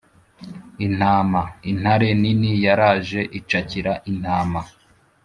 Intama 0.85 1.41
intare 1.71 2.09
nini 2.21 2.51
yaraje 2.65 3.19
icakira 3.39 3.93
intama 4.11 4.61